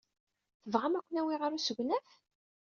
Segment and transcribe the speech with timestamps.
[0.63, 2.09] Tebɣam ad ken-awiɣ ɣer usegnaf?